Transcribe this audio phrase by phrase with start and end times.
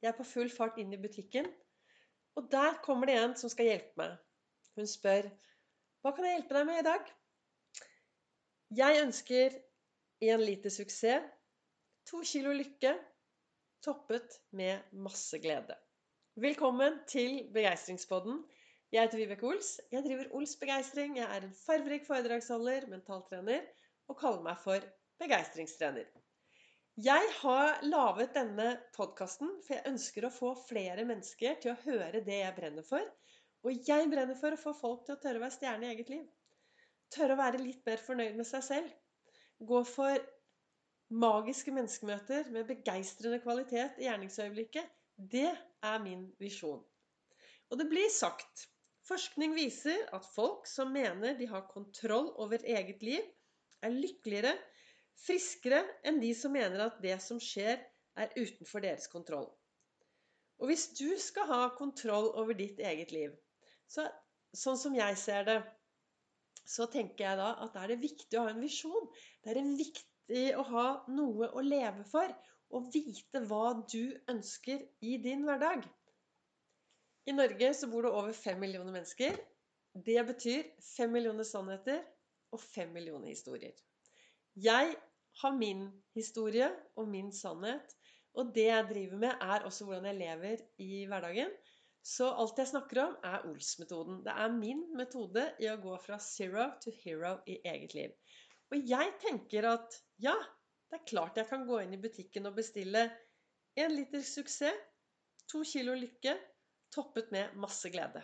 [0.00, 1.46] Jeg er på full fart inn i butikken,
[2.38, 4.16] og der kommer det en som skal hjelpe meg.
[4.78, 5.28] Hun spør
[6.00, 7.08] hva kan jeg hjelpe deg med i dag?
[8.78, 9.56] Jeg ønsker
[10.24, 11.26] én liter suksess,
[12.08, 12.94] to kilo lykke,
[13.84, 15.76] toppet med masse glede.
[16.40, 18.40] Velkommen til Begeistringspodden.
[18.92, 19.74] Jeg heter Vibeke Ols.
[19.92, 21.18] Jeg driver Ols Begeistring.
[21.18, 23.68] Jeg er en farverik foredragsholder, mentaltrener
[24.08, 24.88] og kaller meg for
[25.20, 26.08] begeistringstrener.
[26.98, 32.20] Jeg har laget denne podkasten, for jeg ønsker å få flere mennesker til å høre
[32.26, 33.04] det jeg brenner for.
[33.62, 36.10] Og jeg brenner for å få folk til å tørre å være stjerne i eget
[36.12, 36.26] liv.
[37.14, 38.90] Tørre å være litt mer fornøyd med seg selv.
[39.70, 40.18] Gå for
[41.10, 44.90] magiske menneskemøter med begeistrende kvalitet i gjerningsøyeblikket.
[45.14, 46.82] Det er min visjon.
[47.70, 48.66] Og det blir sagt
[49.08, 53.24] Forskning viser at folk som mener de har kontroll over eget liv,
[53.82, 54.52] er lykkeligere,
[55.26, 57.80] friskere enn de som mener at det som skjer,
[58.18, 59.46] er utenfor deres kontroll.
[60.60, 63.32] Og hvis du skal ha kontroll over ditt eget liv,
[63.88, 64.04] så,
[64.52, 65.58] sånn som jeg ser det,
[66.68, 69.08] så tenker jeg da at da er det viktig å ha en visjon.
[69.42, 72.34] Det er viktig å ha noe å leve for,
[72.70, 75.86] og vite hva du ønsker i din hverdag.
[77.26, 79.38] I Norge så bor det over fem millioner mennesker.
[79.94, 82.04] Det betyr fem millioner sannheter
[82.54, 83.74] og fem millioner historier.
[84.54, 84.94] Jeg
[85.42, 85.86] har min
[86.16, 87.96] historie og min sannhet.
[88.38, 91.50] Og det jeg driver med, er også hvordan jeg lever i hverdagen.
[92.02, 94.22] Så alt jeg snakker om, er Ols-metoden.
[94.24, 98.14] Det er min metode i å gå fra zero to hero i eget liv.
[98.70, 100.36] Og jeg tenker at ja,
[100.90, 103.08] det er klart jeg kan gå inn i butikken og bestille
[103.78, 104.86] en liter suksess,
[105.50, 106.36] to kilo lykke,
[106.94, 108.22] toppet med masse glede.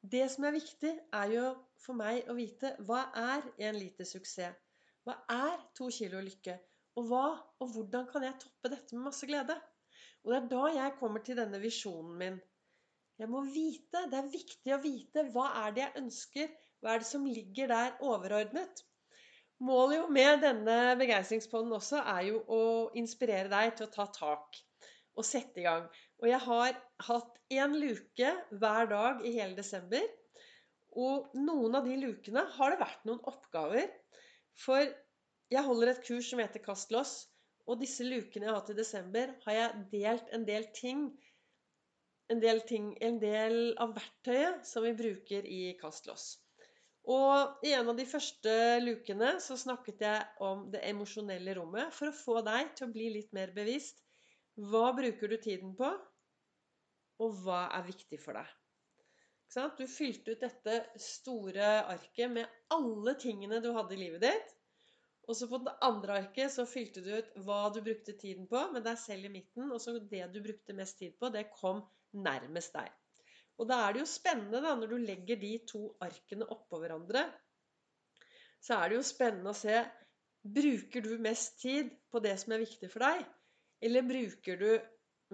[0.00, 1.46] Det som er viktig, er jo
[1.84, 4.56] for meg å vite hva er en liter suksess?
[5.06, 6.56] Hva er to kilo lykke?
[7.00, 7.24] Og hva
[7.62, 9.56] og hvordan kan jeg toppe dette med masse glede?
[10.24, 12.38] Og det er da jeg kommer til denne visjonen min.
[13.20, 17.02] Jeg må vite, Det er viktig å vite hva er det jeg ønsker, hva er
[17.02, 18.84] det som ligger der overordnet.
[19.60, 22.62] Målet jo med denne begeistringspodden også er jo å
[22.96, 24.60] inspirere deg til å ta tak
[25.20, 25.84] og sette i gang.
[26.22, 26.78] Og jeg har
[27.08, 28.30] hatt én luke
[28.62, 30.06] hver dag i hele desember.
[30.96, 33.84] Og noen av de lukene har det vært noen oppgaver.
[34.58, 34.82] For
[35.50, 37.14] jeg holder et kurs som heter Kast loss.
[37.70, 41.10] Og disse lukene jeg har hatt i desember, har jeg delt en del ting
[42.30, 46.28] en del, ting, en del av verktøyet som vi bruker i Kast loss.
[47.10, 48.52] Og i en av de første
[48.84, 53.08] lukene så snakket jeg om det emosjonelle rommet for å få deg til å bli
[53.16, 53.98] litt mer bevisst
[54.70, 55.88] hva bruker du tiden på,
[57.20, 58.48] og hva er viktig for deg?
[59.50, 64.52] Du fylte ut dette store arket med alle tingene du hadde i livet ditt.
[65.26, 68.62] Og så på det andre arket så fylte du ut hva du brukte tiden på,
[68.74, 69.70] med deg selv i midten.
[69.70, 71.82] Og så det du brukte mest tid på, det kom
[72.14, 72.90] nærmest deg.
[73.60, 77.26] Og da er det jo spennende, da, når du legger de to arkene oppå hverandre,
[78.60, 79.82] så er det jo spennende å se
[80.40, 83.26] Bruker du mest tid på det som er viktig for deg?
[83.84, 84.70] Eller bruker du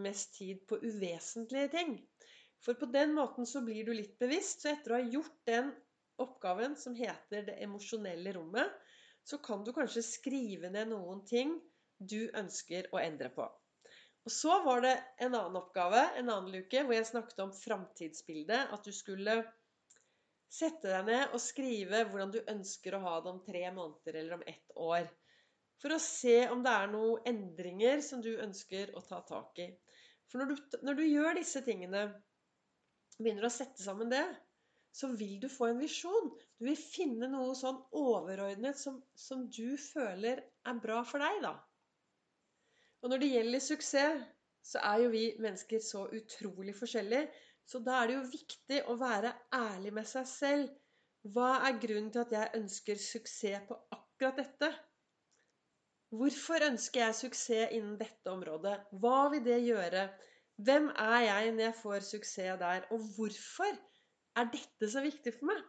[0.03, 1.93] mest tid på uvesentlige ting?
[2.65, 4.62] For på den måten så blir du litt bevisst.
[4.62, 5.71] Så etter å ha gjort den
[6.22, 8.72] oppgaven som heter det emosjonelle rommet,
[9.27, 11.56] så kan du kanskje skrive ned noen ting
[11.99, 13.47] du ønsker å endre på.
[14.27, 18.72] Og så var det en annen oppgave, en annen luke, hvor jeg snakket om framtidsbildet.
[18.75, 19.37] At du skulle
[20.50, 24.39] sette deg ned og skrive hvordan du ønsker å ha det om tre måneder eller
[24.39, 25.06] om ett år
[25.83, 29.69] for å se om det er noen endringer som du ønsker å ta tak i.
[30.31, 32.06] For når du, når du gjør disse tingene,
[33.21, 34.25] begynner å sette sammen det,
[34.97, 36.31] så vil du få en visjon.
[36.56, 41.53] Du vil finne noe sånn overordnet som, som du føler er bra for deg, da.
[43.04, 44.25] Og når det gjelder suksess,
[44.66, 47.28] så er jo vi mennesker så utrolig forskjellige.
[47.66, 50.72] Så da er det jo viktig å være ærlig med seg selv.
[51.34, 54.71] Hva er grunnen til at jeg ønsker suksess på akkurat dette?
[56.15, 58.77] Hvorfor ønsker jeg suksess innen dette området?
[59.03, 60.07] Hva vil det gjøre?
[60.56, 62.86] Hvem er jeg når jeg får suksess der?
[62.94, 63.72] Og hvorfor
[64.36, 65.64] er dette så viktig for meg?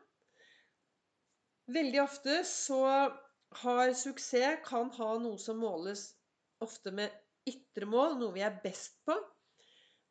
[1.75, 2.83] Veldig ofte så
[3.61, 6.07] har suksess kan ha noe som måles
[6.63, 7.11] ofte med
[7.47, 9.15] ytre mål, noe vi er best på.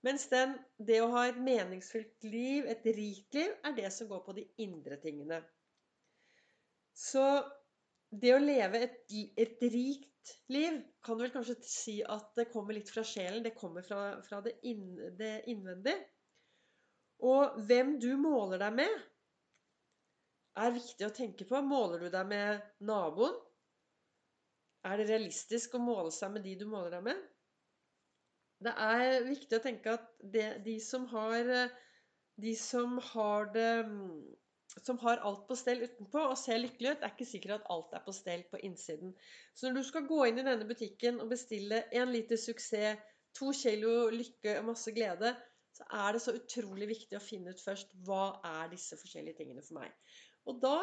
[0.04, 4.22] Mens den, det å ha et meningsfylt liv, et rikt liv, er det som går
[4.26, 5.40] på de indre tingene.
[6.96, 7.24] Så
[8.22, 8.98] det å leve et,
[9.38, 13.44] et, rikt liv kan vel kanskje si at det kommer litt fra sjelen.
[13.44, 16.00] Det kommer fra, fra det, inn, det innvendige.
[17.26, 19.04] Og hvem du måler deg med,
[20.60, 21.60] er viktig å tenke på.
[21.64, 23.36] Måler du deg med naboen?
[24.86, 27.24] Er det realistisk å måle seg med de du måler deg med?
[28.64, 31.50] det er viktig å tenke at det, de som har
[32.36, 33.86] De som har det
[34.74, 37.94] som har alt på stell utenpå og ser lykkelig ut, er ikke sikkert at alt
[37.96, 39.14] er på stell på innsiden.
[39.54, 43.02] Så når du skal gå inn i denne butikken og bestille en liter suksess,
[43.36, 45.34] to kilo lykke og masse glede,
[45.76, 49.64] så er det så utrolig viktig å finne ut først hva er disse forskjellige tingene
[49.64, 49.92] for meg.
[50.48, 50.78] Og da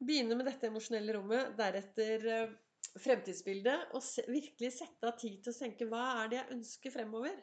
[0.00, 2.54] begynne med dette emosjonelle rommet, deretter eh,
[3.02, 7.36] fremtidsbildet, og virkelig sette av tid til å tenke hva er det jeg ønsker fremover?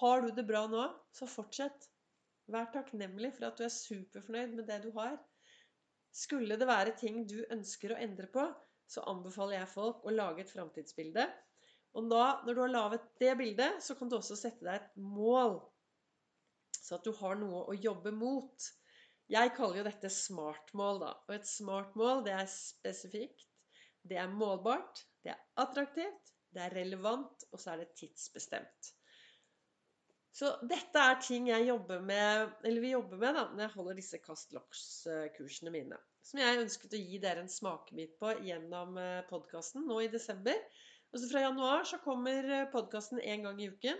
[0.00, 1.88] Har du det bra nå, så fortsett.
[2.48, 5.18] Vær takknemlig for at du er superfornøyd med det du har.
[6.14, 8.46] Skulle det være ting du ønsker å endre på,
[8.88, 11.26] så anbefaler jeg folk å lage et framtidsbilde.
[11.98, 14.96] Og da, når du har laget det bildet, så kan du også sette deg et
[14.96, 15.58] mål.
[16.72, 18.68] Så at du har noe å jobbe mot.
[19.28, 21.12] Jeg kaller jo dette smartmål, da.
[21.28, 23.44] Og et smartmål, det er spesifikt,
[24.08, 28.94] det er målbart, det er attraktivt, det er relevant, og så er det tidsbestemt.
[30.38, 33.96] Så dette er ting jeg jobber med, eller vi jobber med da, når jeg holder
[33.98, 35.98] disse Kast Loks-kursene mine.
[36.22, 40.60] Som jeg ønsket å gi dere en smakebit på gjennom eh, podkasten nå i desember.
[41.10, 43.98] Og så Fra januar så kommer eh, podkasten én gang i uken.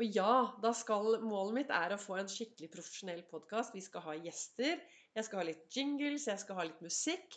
[0.00, 0.32] Og ja,
[0.64, 3.76] da skal målet mitt er å få en skikkelig profesjonell podkast.
[3.76, 4.80] Vi skal ha gjester,
[5.16, 7.36] jeg skal ha litt jingles, jeg skal ha litt musikk.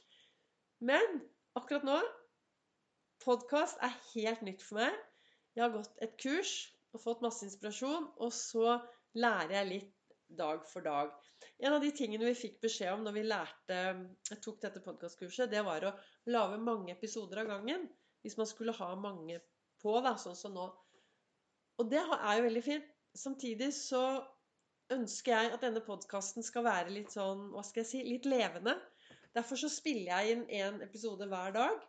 [0.79, 1.21] Men
[1.59, 1.99] akkurat nå
[3.19, 4.93] Podkast er helt nytt for meg.
[5.51, 6.53] Jeg har gått et kurs
[6.93, 8.09] og fått masse inspirasjon.
[8.23, 8.77] Og så
[9.19, 9.95] lærer jeg litt
[10.39, 11.13] dag for dag.
[11.59, 13.79] En av de tingene vi fikk beskjed om når vi lærte,
[14.29, 15.95] jeg tok dette podkastkurset, det var å
[16.29, 17.87] lage mange episoder av gangen.
[18.23, 19.39] Hvis man skulle ha mange
[19.81, 20.67] på, da, sånn som nå.
[21.79, 22.87] Og det er jo veldig fint.
[23.17, 24.03] Samtidig så
[24.93, 28.75] ønsker jeg at denne podkasten skal være litt sånn, hva skal jeg si, litt levende.
[29.37, 31.79] Derfor så spiller jeg inn en episode hver dag.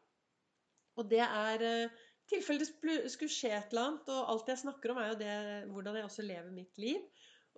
[1.00, 2.00] Og det er eh,
[2.31, 4.12] tilfelle det skulle skje et eller annet.
[4.15, 5.35] Og alt jeg snakker om, er jo det,
[5.73, 7.00] hvordan jeg også lever mitt liv.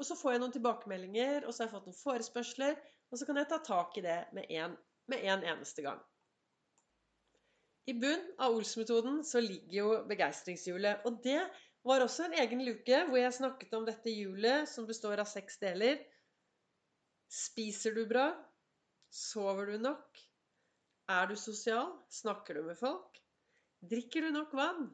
[0.01, 2.81] Og så får jeg noen tilbakemeldinger, og så har jeg fått noen forespørsler.
[3.13, 4.79] Og så kan jeg ta tak i det med en,
[5.13, 6.01] med en eneste gang.
[7.91, 11.05] I bunn av Ols-metoden så ligger jo begeistringshjulet.
[11.09, 11.41] Og det
[11.87, 15.59] var også en egen luke hvor jeg snakket om dette hjulet som består av seks
[15.63, 15.99] deler.
[17.33, 18.29] Spiser du bra?
[19.13, 20.23] Sover du nok?
[21.11, 21.91] Er du sosial?
[22.23, 23.22] Snakker du med folk?
[23.83, 24.85] Drikker du nok vann?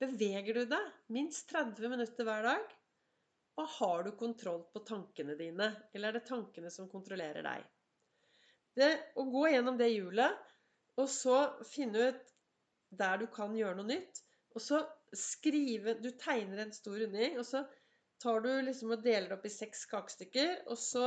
[0.00, 2.70] Beveger du deg minst 30 minutter hver dag?
[3.60, 7.66] Og har du kontroll på tankene dine, eller er det tankene som kontrollerer deg?
[8.76, 8.88] Det
[9.20, 10.40] å gå gjennom det hjulet,
[10.96, 11.36] og så
[11.68, 12.32] finne ut
[12.96, 14.22] der du kan gjøre noe nytt,
[14.56, 14.80] og så
[15.12, 17.66] skrive Du tegner en stor runding, og så
[18.24, 21.06] tar du liksom og deler opp i seks kakestykker, og så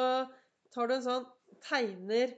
[0.74, 1.30] tar du en sånn
[1.66, 2.38] Tegner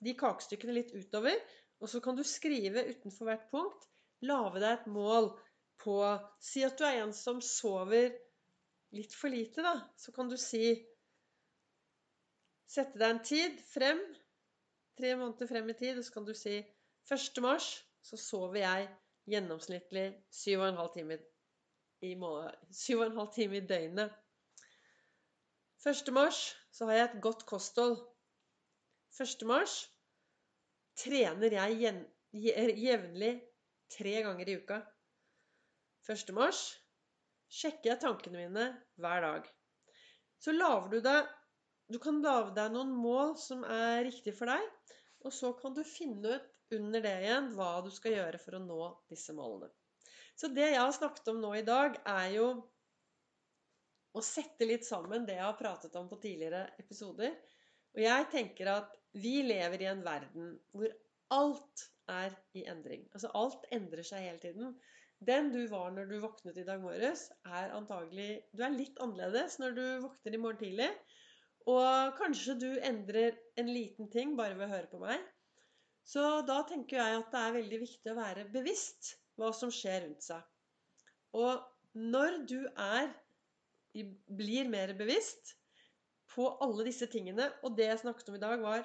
[0.00, 1.36] de kakestykkene litt utover,
[1.80, 3.86] og så kan du skrive utenfor hvert punkt.
[4.26, 5.30] Lage deg et mål
[5.78, 5.98] på
[6.42, 8.10] Si at du er en som sover
[8.96, 9.76] litt for lite, da.
[9.96, 10.72] Så kan du si
[12.68, 14.00] Sette deg en tid frem.
[14.98, 16.58] Tre måneder frem i tid, og så kan du si
[17.08, 17.38] 1.
[17.40, 17.68] mars
[18.04, 18.88] så sover jeg
[19.30, 20.04] gjennomsnittlig
[20.34, 21.22] 7,5 timer
[22.04, 24.12] i, 7,5 timer i døgnet.
[25.86, 26.12] 1.
[26.12, 26.42] mars
[26.74, 27.96] så har jeg et godt kosthold.
[29.16, 29.46] 1.
[29.48, 29.78] mars
[30.98, 31.94] trener jeg
[32.34, 33.32] jevnlig
[33.92, 34.78] tre ganger i uka.
[36.08, 36.32] 1.
[36.36, 36.62] mars
[37.52, 38.68] sjekker jeg tankene mine
[39.00, 39.48] hver dag.
[40.38, 41.34] Så lager du deg
[41.88, 44.64] Du kan lage deg noen mål som er riktige for deg,
[45.24, 48.60] og så kan du finne ut under det igjen hva du skal gjøre for å
[48.60, 49.70] nå disse målene.
[50.36, 52.50] Så det jeg har snakket om nå i dag, er jo
[54.12, 57.32] å sette litt sammen det jeg har pratet om på tidligere episoder.
[57.96, 60.92] Og jeg tenker at vi lever i en verden hvor
[61.34, 63.04] alt er i endring.
[63.12, 64.74] Altså alt endrer seg hele tiden.
[65.18, 69.58] Den du var når du våknet i dag morges, er antagelig Du er litt annerledes
[69.58, 70.90] når du våkner i morgen tidlig.
[71.68, 75.24] Og kanskje du endrer en liten ting bare ved å høre på meg.
[76.08, 80.06] Så da tenker jeg at det er veldig viktig å være bevisst hva som skjer
[80.06, 80.40] rundt seg.
[81.36, 81.66] Og
[81.98, 83.10] når du er
[84.38, 85.54] blir mer bevisst
[86.32, 88.84] på alle disse tingene, og det jeg snakket om i dag, var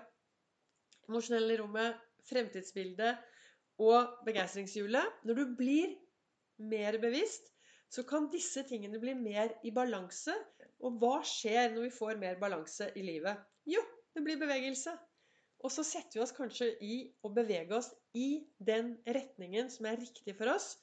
[1.09, 3.19] emosjonelle rommet, fremtidsbildet
[3.83, 5.95] og begeistringshjulet Når du blir
[6.63, 7.49] mer bevisst,
[7.93, 10.33] så kan disse tingene bli mer i balanse.
[10.83, 13.41] Og hva skjer når vi får mer balanse i livet?
[13.69, 13.81] Jo,
[14.15, 14.95] det blir bevegelse.
[15.63, 20.01] Og så setter vi oss kanskje i å bevege oss i den retningen som er
[20.01, 20.73] riktig for oss.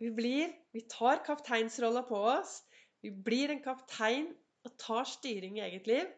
[0.00, 2.62] Vi blir Vi tar kapteinsrolla på oss.
[3.02, 4.32] Vi blir en kaptein
[4.64, 6.08] og tar styring i eget liv.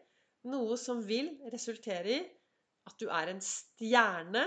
[0.47, 2.23] Noe som vil resultere i
[2.89, 4.45] at du er en stjerne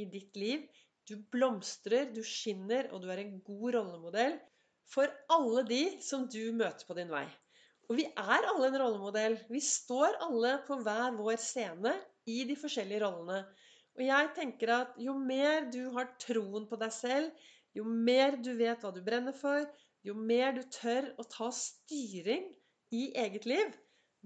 [0.00, 0.66] i ditt liv.
[1.06, 4.38] Du blomstrer, du skinner, og du er en god rollemodell
[4.90, 7.26] for alle de som du møter på din vei.
[7.86, 9.36] Og vi er alle en rollemodell.
[9.50, 11.94] Vi står alle på hver vår scene
[12.26, 13.44] i de forskjellige rollene.
[13.96, 17.30] Og jeg tenker at jo mer du har troen på deg selv,
[17.76, 19.64] jo mer du vet hva du brenner for,
[20.06, 22.46] jo mer du tør å ta styring
[22.94, 23.74] i eget liv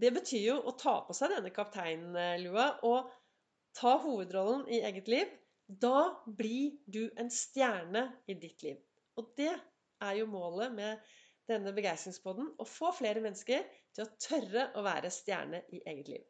[0.01, 3.09] Det betyr jo å ta på seg denne kapteinlua og
[3.77, 5.31] ta hovedrollen i eget liv.
[5.67, 8.81] Da blir du en stjerne i ditt liv.
[9.21, 11.13] Og det er jo målet med
[11.51, 12.55] denne begeistringspodden.
[12.59, 16.27] Å få flere mennesker til å tørre å være stjerne i eget liv.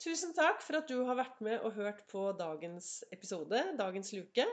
[0.00, 4.46] Tusen takk for at du har vært med og hørt på dagens episode, dagens luke.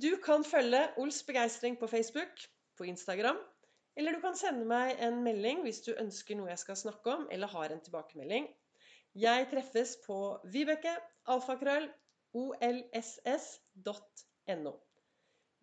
[0.00, 2.46] Du kan følge Ols begeistring på Facebook,
[2.78, 3.36] på Instagram,
[4.00, 7.26] eller du kan sende meg en melding hvis du ønsker noe jeg skal snakke om,
[7.28, 8.46] eller har en tilbakemelding.
[9.14, 10.92] Jeg treffes på Vibeke,
[11.26, 11.88] alfakrøll,
[12.42, 13.60] olss.no.